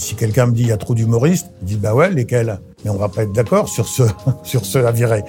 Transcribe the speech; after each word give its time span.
Si 0.00 0.14
quelqu'un 0.14 0.46
me 0.46 0.52
dit 0.52 0.62
il 0.62 0.68
y 0.68 0.72
a 0.72 0.78
trop 0.78 0.94
d'humoristes, 0.94 1.48
je 1.60 1.66
dis 1.66 1.76
bah 1.76 1.94
ouais, 1.94 2.10
lesquels? 2.10 2.58
Mais 2.84 2.90
on 2.90 2.96
va 2.96 3.10
pas 3.10 3.24
être 3.24 3.32
d'accord 3.32 3.68
sur 3.68 3.86
ce, 3.86 4.04
sur 4.42 4.64
ce 4.64 4.78
à 4.78 4.92
virer. 4.92 5.22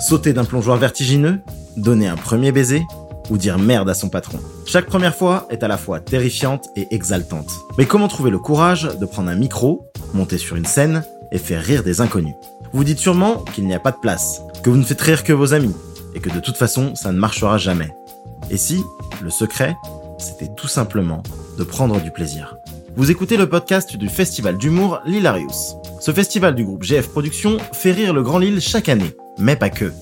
Sauter 0.00 0.32
d'un 0.32 0.44
plongeoir 0.44 0.76
vertigineux, 0.76 1.38
donner 1.76 2.08
un 2.08 2.16
premier 2.16 2.50
baiser 2.50 2.82
ou 3.30 3.38
dire 3.38 3.58
merde 3.58 3.88
à 3.88 3.94
son 3.94 4.08
patron. 4.08 4.40
Chaque 4.66 4.86
première 4.86 5.14
fois 5.14 5.46
est 5.50 5.62
à 5.62 5.68
la 5.68 5.76
fois 5.76 6.00
terrifiante 6.00 6.66
et 6.74 6.88
exaltante. 6.90 7.50
Mais 7.78 7.86
comment 7.86 8.08
trouver 8.08 8.30
le 8.30 8.40
courage 8.40 8.90
de 9.00 9.06
prendre 9.06 9.30
un 9.30 9.36
micro, 9.36 9.88
monter 10.12 10.36
sur 10.36 10.56
une 10.56 10.66
scène 10.66 11.04
et 11.30 11.38
faire 11.38 11.62
rire 11.62 11.84
des 11.84 12.00
inconnus? 12.00 12.34
Vous 12.72 12.82
dites 12.82 12.98
sûrement 12.98 13.44
qu'il 13.54 13.68
n'y 13.68 13.74
a 13.74 13.80
pas 13.80 13.92
de 13.92 14.00
place, 14.02 14.42
que 14.64 14.70
vous 14.70 14.76
ne 14.76 14.84
faites 14.84 15.00
rire 15.00 15.22
que 15.22 15.32
vos 15.32 15.54
amis, 15.54 15.76
et 16.16 16.20
que 16.20 16.30
de 16.30 16.40
toute 16.40 16.56
façon 16.56 16.96
ça 16.96 17.12
ne 17.12 17.18
marchera 17.18 17.56
jamais. 17.56 17.94
Et 18.50 18.56
si, 18.56 18.82
le 19.22 19.30
secret, 19.30 19.76
c'était 20.18 20.50
tout 20.56 20.68
simplement 20.68 21.22
de 21.56 21.62
prendre 21.62 22.00
du 22.00 22.10
plaisir? 22.10 22.56
Vous 22.96 23.10
écoutez 23.10 23.36
le 23.36 23.46
podcast 23.46 23.94
du 23.94 24.08
festival 24.08 24.56
d'humour 24.56 25.00
L'Hilarius. 25.04 25.76
Ce 26.00 26.12
festival 26.12 26.54
du 26.54 26.64
groupe 26.64 26.82
GF 26.82 27.08
Productions 27.08 27.58
fait 27.74 27.92
rire 27.92 28.14
le 28.14 28.22
Grand 28.22 28.38
Lille 28.38 28.58
chaque 28.58 28.88
année, 28.88 29.14
mais 29.36 29.54
pas 29.54 29.68
que. 29.68 29.92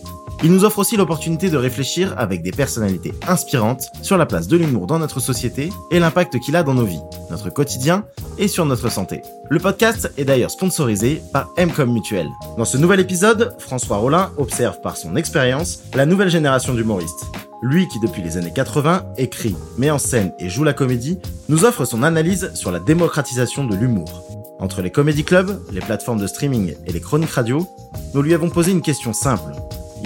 Il 0.45 0.53
nous 0.53 0.65
offre 0.65 0.79
aussi 0.79 0.97
l'opportunité 0.97 1.51
de 1.51 1.57
réfléchir 1.57 2.15
avec 2.17 2.41
des 2.43 2.53
personnalités 2.53 3.13
inspirantes 3.27 3.83
sur 4.03 4.17
la 4.17 4.27
place 4.27 4.47
de 4.47 4.57
l'humour 4.57 4.87
dans 4.87 5.01
notre 5.01 5.19
société 5.19 5.71
et 5.91 5.99
l'impact 5.99 6.39
qu'il 6.39 6.55
a 6.55 6.63
dans 6.63 6.75
nos 6.75 6.85
vies, 6.85 7.03
notre 7.31 7.51
quotidien 7.51 8.05
et 8.39 8.47
sur 8.47 8.65
notre 8.65 8.89
santé. 8.89 9.23
Le 9.51 9.59
podcast 9.59 10.13
est 10.17 10.25
d'ailleurs 10.25 10.53
sponsorisé 10.53 11.21
par 11.33 11.53
Mcom 11.59 11.93
Mutuel. 11.93 12.29
Dans 12.57 12.65
ce 12.65 12.77
nouvel 12.77 13.01
épisode, 13.01 13.57
François 13.59 13.97
Rollin 13.97 14.31
observe 14.37 14.81
par 14.83 14.97
son 14.97 15.17
expérience 15.17 15.81
la 15.95 16.07
nouvelle 16.07 16.31
génération 16.31 16.75
d'humoristes. 16.75 17.27
Lui 17.65 17.89
qui 17.89 17.99
depuis 17.99 18.21
les 18.21 18.37
années 18.37 18.53
80 18.53 19.15
écrit, 19.17 19.57
met 19.79 19.91
en 19.91 19.97
scène 19.97 20.35
et 20.39 20.51
joue 20.51 20.65
la 20.65 20.75
comédie, 20.75 21.19
nous 21.49 21.65
offre 21.65 21.87
son 21.87 22.03
analyse 22.03 22.51
sur 22.53 22.71
la 22.71 22.79
démocratisation 22.79 23.65
de 23.65 23.75
l'humour. 23.75 24.23
Entre 24.61 24.83
les 24.83 24.91
comédie 24.91 25.25
clubs, 25.25 25.63
les 25.73 25.81
plateformes 25.81 26.21
de 26.21 26.27
streaming 26.27 26.75
et 26.85 26.93
les 26.93 27.01
chroniques 27.01 27.31
radio, 27.31 27.67
nous 28.13 28.21
lui 28.21 28.35
avons 28.35 28.51
posé 28.51 28.71
une 28.71 28.83
question 28.83 29.15
simple. 29.15 29.51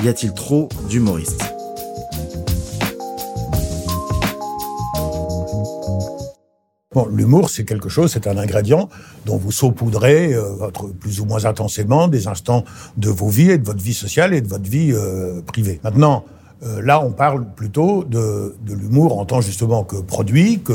Y 0.00 0.06
a-t-il 0.06 0.34
trop 0.34 0.68
d'humoristes? 0.88 1.42
Bon, 6.94 7.06
l'humour, 7.06 7.50
c'est 7.50 7.64
quelque 7.64 7.88
chose, 7.88 8.12
c'est 8.12 8.28
un 8.28 8.38
ingrédient 8.38 8.88
dont 9.26 9.36
vous 9.36 9.50
saupoudrez 9.50 10.32
euh, 10.32 10.70
plus 11.00 11.20
ou 11.20 11.24
moins 11.24 11.44
intensément 11.44 12.06
des 12.06 12.28
instants 12.28 12.64
de 12.96 13.10
vos 13.10 13.28
vies 13.28 13.50
et 13.50 13.58
de 13.58 13.66
votre 13.66 13.82
vie 13.82 13.94
sociale 13.94 14.32
et 14.32 14.40
de 14.42 14.46
votre 14.46 14.70
vie 14.70 14.92
euh, 14.92 15.42
privée. 15.42 15.80
Maintenant, 15.82 16.24
euh, 16.64 16.82
là, 16.82 17.00
on 17.00 17.12
parle 17.12 17.46
plutôt 17.54 18.02
de, 18.04 18.56
de 18.62 18.74
l'humour 18.74 19.18
en 19.18 19.24
tant 19.24 19.40
justement 19.40 19.84
que 19.84 19.96
produit, 19.96 20.60
que 20.60 20.74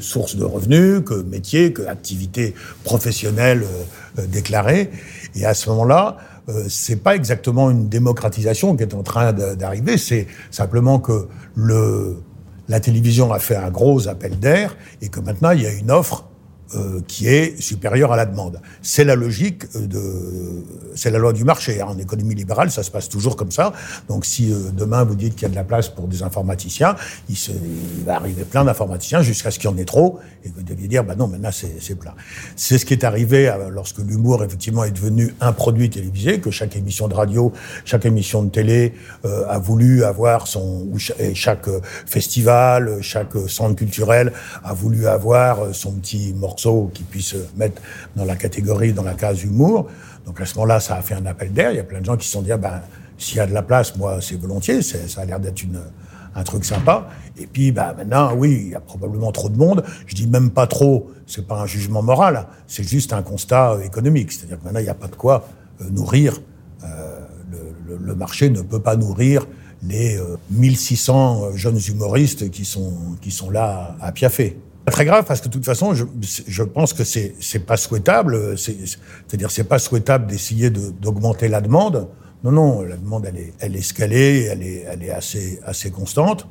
source 0.00 0.36
de 0.36 0.44
revenus, 0.44 1.02
que 1.04 1.14
métier, 1.14 1.72
que 1.72 1.82
activité 1.82 2.54
professionnelle 2.82 3.64
euh, 4.18 4.26
déclarée. 4.26 4.90
Et 5.36 5.44
à 5.46 5.54
ce 5.54 5.68
moment-là, 5.70 6.16
euh, 6.48 6.64
c'est 6.68 6.96
pas 6.96 7.14
exactement 7.14 7.70
une 7.70 7.88
démocratisation 7.88 8.76
qui 8.76 8.82
est 8.82 8.94
en 8.94 9.02
train 9.02 9.32
d'arriver, 9.32 9.96
c'est 9.96 10.26
simplement 10.50 10.98
que 10.98 11.28
le, 11.54 12.16
la 12.68 12.80
télévision 12.80 13.32
a 13.32 13.38
fait 13.38 13.56
un 13.56 13.70
gros 13.70 14.08
appel 14.08 14.38
d'air 14.38 14.76
et 15.02 15.08
que 15.08 15.20
maintenant 15.20 15.50
il 15.50 15.62
y 15.62 15.66
a 15.66 15.72
une 15.72 15.90
offre 15.90 16.29
euh, 16.74 17.00
qui 17.08 17.26
est 17.26 17.60
supérieure 17.60 18.12
à 18.12 18.16
la 18.16 18.26
demande. 18.26 18.60
C'est 18.80 19.04
la 19.04 19.16
logique 19.16 19.64
de, 19.76 20.64
c'est 20.94 21.10
la 21.10 21.18
loi 21.18 21.32
du 21.32 21.42
marché. 21.42 21.80
Hein. 21.80 21.86
En 21.88 21.98
économie 21.98 22.34
libérale, 22.34 22.70
ça 22.70 22.84
se 22.84 22.90
passe 22.92 23.08
toujours 23.08 23.34
comme 23.34 23.50
ça. 23.50 23.72
Donc, 24.08 24.24
si 24.24 24.52
euh, 24.52 24.70
demain 24.72 25.02
vous 25.02 25.16
dites 25.16 25.34
qu'il 25.34 25.42
y 25.42 25.46
a 25.46 25.48
de 25.48 25.56
la 25.56 25.64
place 25.64 25.88
pour 25.88 26.06
des 26.06 26.22
informaticiens, 26.22 26.94
il, 27.28 27.36
se, 27.36 27.50
il 27.50 28.04
va 28.04 28.14
arriver 28.14 28.44
plein 28.44 28.64
d'informaticiens 28.64 29.22
jusqu'à 29.22 29.50
ce 29.50 29.58
qu'il 29.58 29.68
y 29.68 29.72
en 29.72 29.76
ait 29.78 29.84
trop, 29.84 30.20
et 30.44 30.48
vous 30.48 30.62
deviez 30.62 30.86
dire, 30.86 31.02
bah 31.02 31.16
non, 31.16 31.26
maintenant 31.26 31.50
c'est 31.52 31.94
plein. 31.96 32.14
C'est 32.54 32.78
ce 32.78 32.86
qui 32.86 32.94
est 32.94 33.04
arrivé 33.04 33.48
euh, 33.48 33.70
lorsque 33.70 33.98
l'humour 33.98 34.44
effectivement 34.44 34.84
est 34.84 34.92
devenu 34.92 35.34
un 35.40 35.52
produit 35.52 35.90
télévisé, 35.90 36.40
que 36.40 36.52
chaque 36.52 36.76
émission 36.76 37.08
de 37.08 37.14
radio, 37.14 37.52
chaque 37.84 38.06
émission 38.06 38.44
de 38.44 38.50
télé 38.50 38.94
euh, 39.24 39.44
a 39.48 39.58
voulu 39.58 40.04
avoir 40.04 40.46
son, 40.46 40.88
et 41.18 41.34
chaque 41.34 41.68
festival, 42.06 42.98
chaque 43.02 43.32
centre 43.48 43.74
culturel 43.74 44.32
a 44.62 44.72
voulu 44.72 45.08
avoir 45.08 45.74
son 45.74 45.92
petit 45.92 46.32
morceau 46.34 46.59
qui 46.92 47.02
puisse 47.02 47.34
mettre 47.56 47.80
dans 48.16 48.24
la 48.24 48.36
catégorie, 48.36 48.92
dans 48.92 49.02
la 49.02 49.14
case 49.14 49.42
humour. 49.42 49.88
Donc 50.26 50.40
à 50.40 50.46
ce 50.46 50.54
moment-là, 50.54 50.80
ça 50.80 50.96
a 50.96 51.02
fait 51.02 51.14
un 51.14 51.26
appel 51.26 51.52
d'air. 51.52 51.70
Il 51.70 51.76
y 51.76 51.80
a 51.80 51.84
plein 51.84 52.00
de 52.00 52.04
gens 52.04 52.16
qui 52.16 52.26
se 52.26 52.32
sont 52.32 52.42
dit, 52.42 52.52
ah 52.52 52.56
ben, 52.56 52.82
s'il 53.18 53.36
y 53.36 53.40
a 53.40 53.46
de 53.46 53.54
la 53.54 53.62
place, 53.62 53.96
moi, 53.96 54.20
c'est 54.20 54.36
volontiers. 54.36 54.82
Ça 54.82 55.20
a 55.20 55.24
l'air 55.24 55.40
d'être 55.40 55.62
un 56.34 56.42
truc 56.42 56.64
sympa. 56.64 57.08
Et 57.38 57.46
puis, 57.46 57.72
bah, 57.72 57.94
maintenant, 57.96 58.34
oui, 58.34 58.62
il 58.66 58.68
y 58.70 58.74
a 58.74 58.80
probablement 58.80 59.32
trop 59.32 59.48
de 59.48 59.56
monde. 59.56 59.84
Je 60.06 60.14
dis 60.14 60.26
même 60.26 60.50
pas 60.50 60.66
trop, 60.66 61.10
c'est 61.26 61.46
pas 61.46 61.60
un 61.60 61.66
jugement 61.66 62.02
moral, 62.02 62.46
c'est 62.66 62.86
juste 62.86 63.12
un 63.12 63.22
constat 63.22 63.72
euh, 63.72 63.80
économique. 63.82 64.32
C'est-à-dire 64.32 64.58
que 64.58 64.64
maintenant, 64.64 64.80
il 64.80 64.84
n'y 64.84 64.90
a 64.90 64.94
pas 64.94 65.08
de 65.08 65.16
quoi 65.16 65.48
euh, 65.80 65.90
nourrir. 65.90 66.40
Euh, 66.84 67.20
le, 67.50 67.96
le, 67.96 68.14
marché 68.14 68.48
ne 68.48 68.62
peut 68.62 68.80
pas 68.80 68.96
nourrir 68.96 69.46
les 69.82 70.18
1600 70.50 71.56
jeunes 71.56 71.80
humoristes 71.88 72.50
qui 72.50 72.64
sont, 72.64 72.92
qui 73.20 73.30
sont 73.30 73.50
là 73.50 73.96
à 74.00 74.12
piaffer 74.12 74.56
très 74.90 75.04
grave 75.04 75.24
parce 75.26 75.40
que 75.40 75.48
de 75.48 75.52
toute 75.52 75.64
façon, 75.64 75.94
je, 75.94 76.62
pense 76.62 76.92
que 76.92 77.04
c'est 77.04 77.34
c'est 77.40 77.60
pas 77.60 77.76
souhaitable. 77.76 78.58
C'est-à-dire, 78.58 79.50
c'est 79.50 79.64
pas 79.64 79.78
souhaitable 79.78 80.26
d'essayer 80.26 80.70
d'augmenter 80.70 81.48
la 81.48 81.60
demande. 81.60 82.08
Non, 82.42 82.52
non, 82.52 82.82
la 82.82 82.96
demande 82.96 83.26
elle 83.26 83.36
est 83.36 83.52
elle 83.60 83.76
est 83.76 83.80
escalée, 83.80 84.48
elle 84.50 84.62
est 84.62 84.86
elle 84.90 85.02
est 85.02 85.10
assez 85.10 85.60
assez 85.64 85.90
constante. 85.90 86.46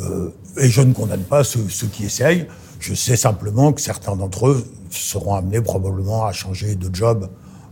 Euh, 0.00 0.30
et 0.56 0.68
je 0.68 0.80
ne 0.80 0.92
condamne 0.92 1.22
pas 1.22 1.44
ceux, 1.44 1.68
ceux 1.68 1.88
qui 1.88 2.04
essayent. 2.04 2.46
Je 2.80 2.94
sais 2.94 3.16
simplement 3.16 3.72
que 3.72 3.80
certains 3.80 4.14
d'entre 4.14 4.48
eux 4.48 4.64
seront 4.90 5.34
amenés 5.34 5.60
probablement 5.60 6.24
à 6.24 6.32
changer 6.32 6.76
de 6.76 6.94
job 6.94 7.28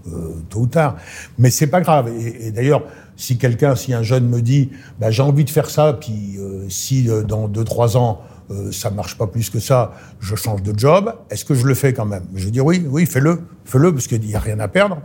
euh, 0.08 0.32
tôt 0.50 0.60
ou 0.60 0.66
tard. 0.66 0.96
Mais 1.38 1.50
c'est 1.50 1.68
pas 1.68 1.80
grave. 1.80 2.08
Et, 2.08 2.50
d'ailleurs, 2.50 2.82
si 3.16 3.38
quelqu'un, 3.38 3.76
si 3.76 3.94
un 3.94 4.02
jeune 4.02 4.28
me 4.28 4.42
dit, 4.42 4.70
bah, 4.98 5.10
j'ai 5.10 5.22
envie 5.22 5.44
de 5.44 5.50
faire 5.50 5.70
ça, 5.70 5.92
puis 5.92 6.36
euh, 6.38 6.68
si 6.68 7.08
dans 7.26 7.48
deux 7.48 7.64
trois 7.64 7.96
ans 7.96 8.20
euh, 8.50 8.72
ça 8.72 8.90
marche 8.90 9.16
pas 9.18 9.26
plus 9.26 9.50
que 9.50 9.60
ça, 9.60 9.92
je 10.20 10.34
change 10.36 10.62
de 10.62 10.76
job. 10.78 11.14
Est-ce 11.30 11.44
que 11.44 11.54
je 11.54 11.66
le 11.66 11.74
fais 11.74 11.92
quand 11.92 12.06
même? 12.06 12.24
Je 12.34 12.48
dire 12.48 12.64
oui, 12.64 12.86
oui, 12.88 13.06
fais-le, 13.06 13.40
fais-le 13.64 13.92
parce 13.92 14.06
qu'il 14.06 14.20
n'y 14.20 14.34
a 14.34 14.40
rien 14.40 14.60
à 14.60 14.68
perdre. 14.68 15.00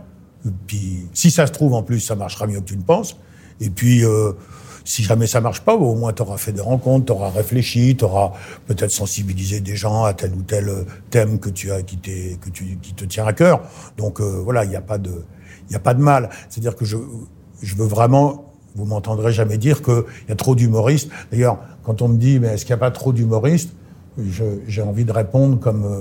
Puis, 0.66 1.06
si 1.12 1.30
ça 1.30 1.46
se 1.46 1.52
trouve 1.52 1.74
en 1.74 1.82
plus, 1.82 2.00
ça 2.00 2.14
marchera 2.14 2.46
mieux 2.46 2.60
que 2.60 2.66
tu 2.66 2.76
ne 2.76 2.82
penses. 2.82 3.16
Et 3.60 3.70
puis, 3.70 4.04
euh, 4.04 4.32
si 4.84 5.02
jamais 5.02 5.26
ça 5.26 5.40
marche 5.40 5.60
pas, 5.60 5.74
au 5.74 5.94
moins 5.94 6.12
tu 6.12 6.22
auras 6.22 6.36
fait 6.36 6.52
des 6.52 6.60
rencontres, 6.60 7.06
tu 7.06 7.12
auras 7.12 7.30
réfléchi, 7.30 7.96
tu 7.96 8.04
auras 8.04 8.32
peut-être 8.66 8.90
sensibilisé 8.90 9.60
des 9.60 9.76
gens 9.76 10.04
à 10.04 10.14
tel 10.14 10.32
ou 10.34 10.42
tel 10.42 10.68
euh, 10.68 10.84
thème 11.10 11.38
que 11.38 11.48
tu 11.48 11.70
as, 11.70 11.82
qui, 11.82 11.98
que 11.98 12.50
tu, 12.50 12.78
qui 12.82 12.94
te 12.94 13.04
tient 13.04 13.26
à 13.26 13.32
cœur. 13.32 13.62
Donc 13.96 14.20
euh, 14.20 14.40
voilà, 14.42 14.64
il 14.64 14.70
n'y 14.70 14.76
a 14.76 14.80
pas 14.80 14.98
de, 14.98 15.24
a 15.72 15.78
pas 15.78 15.94
de 15.94 16.02
mal. 16.02 16.30
C'est-à-dire 16.48 16.76
que 16.76 16.84
je, 16.84 16.96
je 17.62 17.76
veux 17.76 17.86
vraiment 17.86 18.51
vous 18.74 18.84
m'entendrez 18.84 19.32
jamais 19.32 19.58
dire 19.58 19.82
qu'il 19.82 20.04
y 20.28 20.32
a 20.32 20.36
trop 20.36 20.54
d'humoristes. 20.54 21.10
D'ailleurs, 21.30 21.58
quand 21.82 22.02
on 22.02 22.08
me 22.08 22.16
dit, 22.16 22.38
mais 22.38 22.48
est-ce 22.48 22.64
qu'il 22.64 22.74
n'y 22.74 22.80
a 22.80 22.84
pas 22.84 22.90
trop 22.90 23.12
d'humoristes 23.12 23.72
J'ai 24.66 24.82
envie 24.82 25.04
de 25.04 25.12
répondre 25.12 25.58
comme, 25.58 25.84
euh, 25.84 26.00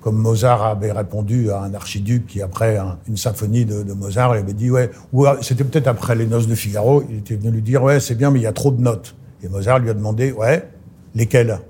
comme 0.00 0.16
Mozart 0.16 0.64
avait 0.64 0.92
répondu 0.92 1.50
à 1.50 1.60
un 1.62 1.74
archiduc 1.74 2.26
qui, 2.26 2.42
après 2.42 2.78
une 3.08 3.16
symphonie 3.16 3.64
de, 3.64 3.92
Mozart, 3.92 4.36
il 4.36 4.40
avait 4.40 4.52
dit, 4.52 4.70
ouais, 4.70 4.90
ou 5.12 5.26
c'était 5.40 5.64
peut-être 5.64 5.88
après 5.88 6.14
les 6.14 6.26
noces 6.26 6.46
de 6.46 6.54
Figaro, 6.54 7.02
il 7.08 7.18
était 7.18 7.36
venu 7.36 7.50
lui 7.50 7.62
dire, 7.62 7.82
ouais, 7.82 8.00
c'est 8.00 8.14
bien, 8.14 8.30
mais 8.30 8.40
il 8.40 8.42
y 8.42 8.46
a 8.46 8.52
trop 8.52 8.70
de 8.70 8.80
notes. 8.80 9.14
Et 9.42 9.48
Mozart 9.48 9.80
lui 9.80 9.90
a 9.90 9.94
demandé, 9.94 10.32
ouais, 10.32 10.68
lesquelles? 11.14 11.60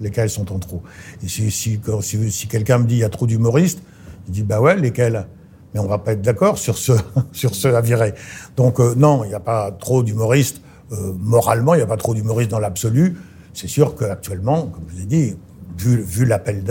Lesquelles 0.00 0.30
sont 0.30 0.52
en 0.52 0.58
trop? 0.58 0.82
Et 1.22 1.28
si, 1.28 1.50
si 1.50 2.48
quelqu'un 2.48 2.78
me 2.78 2.84
dit, 2.84 2.96
il 2.96 3.00
y 3.00 3.04
a 3.04 3.08
trop 3.08 3.26
d'humoristes, 3.26 3.82
il 4.26 4.32
dit, 4.32 4.42
bah 4.42 4.60
ouais, 4.60 4.76
lesquelles? 4.76 5.26
Mais 5.72 5.80
on 5.80 5.86
va 5.86 5.98
pas 5.98 6.12
être 6.12 6.22
d'accord 6.22 6.58
sur 6.58 6.76
ce, 6.76 6.92
sur 7.32 7.54
ce 7.54 7.68
à 7.68 7.80
virer. 7.80 8.14
Donc 8.56 8.80
euh, 8.80 8.94
non, 8.96 9.24
il 9.24 9.28
n'y 9.28 9.34
a 9.34 9.40
pas 9.40 9.70
trop 9.72 10.02
d'humoristes. 10.02 10.62
Euh, 10.92 11.12
moralement, 11.18 11.74
il 11.74 11.78
n'y 11.78 11.84
a 11.84 11.86
pas 11.86 11.96
trop 11.96 12.14
d'humoristes 12.14 12.50
dans 12.50 12.58
l'absolu. 12.58 13.16
C'est 13.54 13.68
sûr 13.68 13.94
qu'actuellement, 13.94 14.66
comme 14.66 14.84
je 14.88 14.96
vous 14.96 15.02
ai 15.02 15.06
dit, 15.06 15.36
vu, 15.78 16.02
vu 16.02 16.24
l'appel 16.24 16.64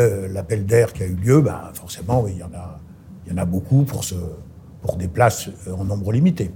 d'air 0.65 0.93
qui 0.93 1.03
a 1.03 1.05
eu 1.05 1.15
lieu, 1.15 1.41
ben, 1.41 1.71
forcément, 1.73 2.21
oui, 2.21 2.33
il 2.35 2.39
y 2.39 2.43
en 2.43 2.53
a, 2.53 2.79
y 3.27 3.33
en 3.33 3.37
a 3.37 3.45
beaucoup 3.45 3.83
pour, 3.83 4.03
ce, 4.03 4.15
pour 4.81 4.97
des 4.97 5.07
places 5.07 5.49
euh, 5.67 5.73
en 5.73 5.85
nombre 5.85 6.11
limité. 6.11 6.51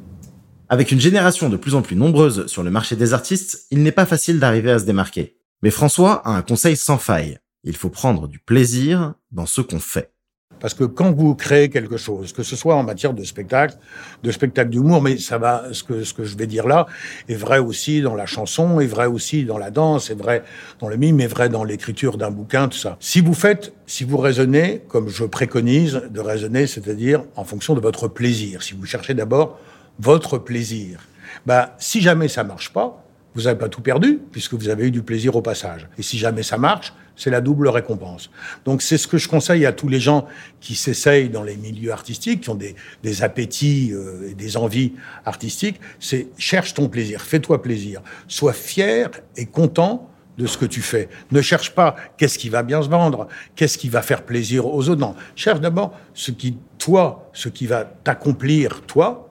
Avec 0.67 0.91
une 0.91 0.99
génération 0.99 1.49
de 1.49 1.57
plus 1.57 1.75
en 1.75 1.81
plus 1.81 1.95
nombreuse 1.95 2.47
sur 2.47 2.63
le 2.63 2.71
marché 2.71 2.95
des 2.95 3.13
artistes, 3.13 3.67
il 3.69 3.83
n'est 3.83 3.91
pas 3.91 4.05
facile 4.05 4.39
d'arriver 4.39 4.71
à 4.71 4.79
se 4.79 4.85
démarquer. 4.85 5.37
Mais 5.61 5.69
François 5.69 6.27
a 6.27 6.31
un 6.31 6.41
conseil 6.41 6.75
sans 6.75 6.97
faille. 6.97 7.37
Il 7.63 7.75
faut 7.75 7.89
prendre 7.89 8.27
du 8.27 8.39
plaisir 8.39 9.13
dans 9.31 9.45
ce 9.45 9.61
qu'on 9.61 9.79
fait. 9.79 10.14
Parce 10.59 10.73
que 10.73 10.83
quand 10.83 11.11
vous 11.11 11.35
créez 11.35 11.69
quelque 11.69 11.97
chose, 11.97 12.33
que 12.33 12.43
ce 12.43 12.55
soit 12.55 12.75
en 12.75 12.83
matière 12.83 13.13
de 13.13 13.23
spectacle, 13.23 13.75
de 14.23 14.31
spectacle 14.31 14.69
d'humour, 14.69 15.01
mais 15.01 15.17
ça 15.17 15.37
va, 15.37 15.65
ce 15.71 15.83
que, 15.83 16.03
ce 16.03 16.13
que 16.13 16.23
je 16.23 16.37
vais 16.37 16.47
dire 16.47 16.67
là 16.67 16.87
est 17.27 17.35
vrai 17.35 17.59
aussi 17.59 18.01
dans 18.01 18.15
la 18.15 18.25
chanson, 18.25 18.79
est 18.79 18.87
vrai 18.87 19.05
aussi 19.05 19.45
dans 19.45 19.57
la 19.57 19.71
danse, 19.71 20.09
est 20.09 20.15
vrai 20.15 20.43
dans 20.79 20.89
le 20.89 20.97
mime, 20.97 21.19
est 21.19 21.27
vrai 21.27 21.49
dans 21.49 21.63
l'écriture 21.63 22.17
d'un 22.17 22.31
bouquin, 22.31 22.67
tout 22.67 22.77
ça. 22.77 22.97
Si 22.99 23.21
vous 23.21 23.33
faites, 23.33 23.73
si 23.85 24.03
vous 24.03 24.17
raisonnez, 24.17 24.81
comme 24.87 25.09
je 25.09 25.25
préconise 25.25 26.01
de 26.09 26.19
raisonner, 26.19 26.67
c'est-à-dire 26.67 27.23
en 27.35 27.43
fonction 27.43 27.75
de 27.75 27.81
votre 27.81 28.07
plaisir, 28.07 28.63
si 28.63 28.73
vous 28.73 28.85
cherchez 28.85 29.13
d'abord 29.13 29.59
votre 29.99 30.37
plaisir, 30.37 30.99
bah, 31.45 31.75
si 31.79 32.01
jamais 32.01 32.27
ça 32.27 32.43
marche 32.43 32.71
pas, 32.71 33.03
vous 33.35 33.43
n'avez 33.43 33.59
pas 33.59 33.69
tout 33.69 33.81
perdu, 33.81 34.19
puisque 34.31 34.53
vous 34.53 34.69
avez 34.69 34.87
eu 34.87 34.91
du 34.91 35.03
plaisir 35.03 35.35
au 35.35 35.41
passage. 35.41 35.87
Et 35.97 36.03
si 36.03 36.17
jamais 36.17 36.43
ça 36.43 36.57
marche, 36.57 36.93
c'est 37.15 37.29
la 37.29 37.41
double 37.41 37.67
récompense. 37.67 38.29
Donc 38.65 38.81
c'est 38.81 38.97
ce 38.97 39.07
que 39.07 39.17
je 39.17 39.27
conseille 39.27 39.65
à 39.65 39.71
tous 39.71 39.87
les 39.87 39.99
gens 39.99 40.27
qui 40.59 40.75
s'essayent 40.75 41.29
dans 41.29 41.43
les 41.43 41.55
milieux 41.55 41.91
artistiques, 41.91 42.41
qui 42.41 42.49
ont 42.49 42.55
des, 42.55 43.23
appétits 43.23 43.91
euh, 43.93 44.29
et 44.29 44.33
des 44.33 44.57
envies 44.57 44.93
artistiques, 45.25 45.79
c'est 45.99 46.27
cherche 46.37 46.73
ton 46.73 46.89
plaisir, 46.89 47.21
fais-toi 47.21 47.61
plaisir, 47.61 48.01
sois 48.27 48.53
fier 48.53 49.09
et 49.37 49.45
content 49.45 50.09
de 50.37 50.47
ce 50.47 50.57
que 50.57 50.65
tu 50.65 50.81
fais. 50.81 51.09
Ne 51.31 51.41
cherche 51.41 51.71
pas 51.73 51.95
qu'est-ce 52.17 52.37
qui 52.37 52.49
va 52.49 52.63
bien 52.63 52.81
se 52.81 52.89
vendre, 52.89 53.27
qu'est-ce 53.55 53.77
qui 53.77 53.89
va 53.89 54.01
faire 54.01 54.23
plaisir 54.23 54.65
aux 54.65 54.89
autres. 54.89 54.99
Non, 54.99 55.15
cherche 55.35 55.61
d'abord 55.61 55.93
ce 56.13 56.31
qui, 56.31 56.57
toi, 56.77 57.29
ce 57.33 57.49
qui 57.49 57.67
va 57.67 57.85
t'accomplir, 57.85 58.81
toi. 58.81 59.29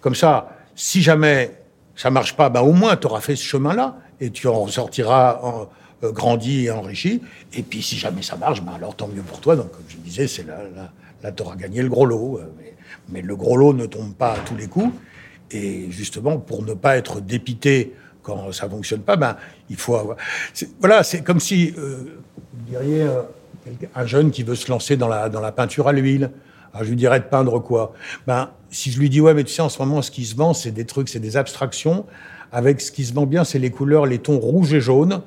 Comme 0.00 0.14
ça, 0.14 0.56
si 0.74 1.00
jamais 1.00 1.58
ça 1.96 2.10
marche 2.10 2.36
pas, 2.36 2.48
bah 2.48 2.62
au 2.62 2.72
moins 2.72 2.96
tu 2.96 3.06
auras 3.06 3.20
fait 3.20 3.36
ce 3.36 3.44
chemin-là 3.44 3.96
et 4.20 4.30
tu 4.30 4.46
en 4.48 4.60
ressortiras 4.60 5.40
en, 5.42 5.68
euh, 6.02 6.12
grandi 6.12 6.66
et 6.66 6.70
enrichi. 6.70 7.22
Et 7.52 7.62
puis 7.62 7.82
si 7.82 7.96
jamais 7.96 8.22
ça 8.22 8.36
marche, 8.36 8.62
bah 8.62 8.72
alors 8.76 8.94
tant 8.94 9.08
mieux 9.08 9.22
pour 9.22 9.40
toi. 9.40 9.56
Donc 9.56 9.70
comme 9.72 9.84
je 9.88 9.96
disais, 9.96 10.26
c'est 10.26 10.46
là, 10.46 10.58
là, 10.74 10.90
là 11.22 11.32
tu 11.32 11.42
auras 11.42 11.56
gagné 11.56 11.82
le 11.82 11.88
gros 11.88 12.06
lot. 12.06 12.38
Euh, 12.38 12.46
mais, 13.08 13.22
le 13.22 13.36
gros 13.36 13.56
lot 13.56 13.72
ne 13.72 13.86
tombe 13.86 14.14
pas 14.14 14.32
à 14.32 14.38
tous 14.38 14.56
les 14.56 14.66
coups. 14.66 14.92
Et 15.50 15.90
justement, 15.90 16.38
pour 16.38 16.62
ne 16.62 16.74
pas 16.74 16.96
être 16.96 17.20
dépité 17.20 17.92
quand 18.22 18.52
ça 18.52 18.68
fonctionne 18.68 19.02
pas, 19.02 19.16
ben 19.16 19.36
il 19.68 19.76
faut 19.76 19.96
avoir. 19.96 20.16
Voilà, 20.80 21.02
c'est 21.02 21.22
comme 21.22 21.40
si 21.40 21.74
euh, 21.76 22.18
vous 22.52 22.70
diriez 22.70 23.06
un 23.94 24.06
jeune 24.06 24.30
qui 24.30 24.42
veut 24.44 24.54
se 24.54 24.70
lancer 24.70 24.96
dans 24.96 25.08
la 25.08 25.28
dans 25.28 25.40
la 25.40 25.52
peinture 25.52 25.88
à 25.88 25.92
l'huile. 25.92 26.30
Alors 26.72 26.84
je 26.84 26.90
lui 26.90 26.96
dirais 26.96 27.20
de 27.20 27.24
peindre 27.24 27.58
quoi? 27.58 27.92
Ben 28.26 28.50
si 28.70 28.90
je 28.90 28.98
lui 28.98 29.10
dis 29.10 29.20
ouais 29.20 29.34
mais 29.34 29.44
tu 29.44 29.52
sais 29.52 29.62
en 29.62 29.68
ce 29.68 29.78
moment 29.78 30.00
ce 30.00 30.10
qui 30.10 30.24
se 30.24 30.34
vend 30.34 30.54
c'est 30.54 30.70
des 30.70 30.86
trucs 30.86 31.08
c'est 31.08 31.20
des 31.20 31.36
abstractions 31.36 32.06
avec 32.50 32.80
ce 32.80 32.90
qui 32.90 33.04
se 33.04 33.12
vend 33.12 33.26
bien 33.26 33.44
c'est 33.44 33.58
les 33.58 33.70
couleurs 33.70 34.06
les 34.06 34.18
tons 34.18 34.38
rouges 34.38 34.72
et 34.72 34.80
jaunes. 34.80 35.22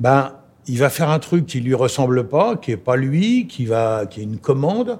Ben 0.00 0.34
il 0.66 0.78
va 0.78 0.90
faire 0.90 1.08
un 1.08 1.18
truc 1.18 1.46
qui 1.46 1.60
lui 1.60 1.74
ressemble 1.74 2.28
pas, 2.28 2.56
qui 2.56 2.72
est 2.72 2.76
pas 2.76 2.96
lui, 2.96 3.46
qui 3.46 3.64
est 3.72 4.16
une 4.16 4.38
commande. 4.38 4.98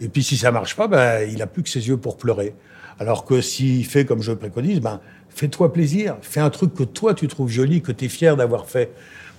Et 0.00 0.08
puis 0.08 0.22
si 0.22 0.36
ça 0.36 0.50
marche 0.52 0.76
pas, 0.76 0.88
ben 0.88 1.28
il 1.30 1.40
a 1.42 1.46
plus 1.46 1.62
que 1.62 1.68
ses 1.68 1.88
yeux 1.88 1.96
pour 1.96 2.16
pleurer. 2.16 2.54
Alors 2.98 3.24
que 3.24 3.40
s'il 3.40 3.84
fait 3.86 4.04
comme 4.04 4.22
je 4.22 4.32
préconise, 4.32 4.80
ben 4.80 5.00
fais-toi 5.30 5.72
plaisir, 5.72 6.16
fais 6.20 6.40
un 6.40 6.50
truc 6.50 6.74
que 6.74 6.82
toi 6.82 7.14
tu 7.14 7.28
trouves 7.28 7.50
joli, 7.50 7.80
que 7.80 7.92
tu 7.92 8.04
es 8.06 8.08
fier 8.08 8.36
d'avoir 8.36 8.66
fait. 8.66 8.92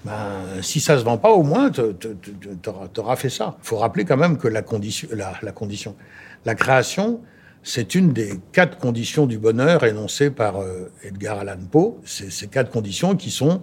Ben, 0.04 0.62
si 0.64 0.80
ça 0.80 0.98
se 0.98 1.04
vend 1.04 1.20
pas, 1.20 1.30
au 1.30 1.44
moins, 1.44 1.70
tu 1.70 3.00
auras 3.00 3.16
fait 3.16 3.30
ça. 3.30 3.56
Il 3.64 3.68
faut 3.68 3.78
rappeler 3.78 4.04
quand 4.04 4.18
même 4.18 4.38
que 4.38 4.48
la 4.48 4.64
condition, 4.64 5.08
la, 5.12 5.34
la, 5.44 5.52
condition, 5.52 5.96
la 6.44 6.56
création, 6.56 7.22
c'est 7.62 7.94
une 7.94 8.12
des 8.12 8.40
quatre 8.52 8.80
conditions 8.80 9.28
du 9.28 9.38
bonheur 9.38 9.84
énoncées 9.84 10.32
par 10.32 10.60
euh, 10.60 10.92
Edgar 11.04 11.40
Allan 11.40 11.60
Poe. 11.70 12.00
C'est 12.04 12.32
ces 12.32 12.48
quatre 12.48 12.72
conditions 12.72 13.16
qui 13.16 13.30
sont 13.30 13.62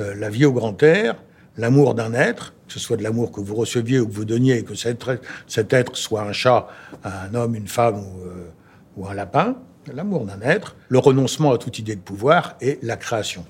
euh, 0.00 0.14
la 0.14 0.28
vie 0.28 0.44
au 0.44 0.52
grand 0.52 0.80
air, 0.82 1.16
l'amour 1.56 1.94
d'un 1.94 2.12
être, 2.14 2.54
que 2.66 2.72
ce 2.72 2.78
soit 2.78 2.96
de 2.96 3.02
l'amour 3.02 3.32
que 3.32 3.40
vous 3.40 3.54
receviez 3.54 4.00
ou 4.00 4.06
que 4.06 4.12
vous 4.12 4.24
donniez, 4.24 4.62
que 4.62 4.74
cet 4.74 5.72
être, 5.72 5.96
soit 5.96 6.22
un 6.22 6.32
chat, 6.32 6.68
un 7.04 7.34
homme, 7.34 7.54
une 7.54 7.68
femme 7.68 7.96
ou, 7.96 8.26
euh, 8.26 8.50
ou 8.96 9.06
un 9.06 9.14
lapin, 9.14 9.56
l'amour 9.92 10.26
d'un 10.26 10.40
être, 10.40 10.76
le 10.88 10.98
renoncement 10.98 11.52
à 11.52 11.58
toute 11.58 11.78
idée 11.78 11.96
de 11.96 12.00
pouvoir 12.00 12.56
et 12.60 12.78
la 12.82 12.96
création. 12.96 13.44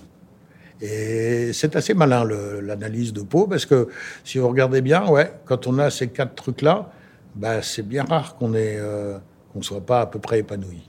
Et 0.80 1.52
c'est 1.54 1.74
assez 1.74 1.94
malin 1.94 2.24
l'analyse 2.24 3.12
de 3.12 3.22
Poe 3.22 3.48
parce 3.48 3.64
que 3.64 3.88
si 4.24 4.38
vous 4.38 4.48
regardez 4.48 4.82
bien, 4.82 5.08
ouais, 5.08 5.32
quand 5.46 5.66
on 5.66 5.78
a 5.78 5.90
ces 5.90 6.08
quatre 6.08 6.34
trucs-là, 6.34 6.90
bah, 7.34 7.62
c'est 7.62 7.86
bien 7.86 8.04
rare 8.04 8.36
qu'on 8.36 8.52
euh, 8.54 9.18
ne 9.54 9.62
soit 9.62 9.84
pas 9.84 10.02
à 10.02 10.06
peu 10.06 10.18
près 10.18 10.40
épanoui. 10.40 10.88